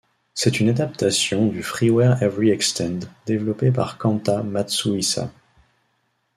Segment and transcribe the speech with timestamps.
[0.33, 5.31] C'est une adaptation du freeware Every Extend, développé par Kanta Matsuhisa.